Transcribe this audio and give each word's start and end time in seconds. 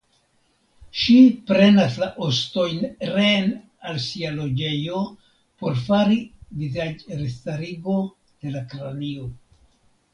Ŝi 1.01 1.17
prenas 1.49 1.97
la 2.03 2.07
ostojn 2.29 2.79
reen 3.11 3.53
al 3.91 4.01
sia 4.07 4.33
loĝejo 4.41 5.05
por 5.63 5.81
fari 5.87 6.21
vizaĝrestarigo 6.65 8.03
de 8.33 8.61
la 8.61 8.69
kranio. 8.77 9.33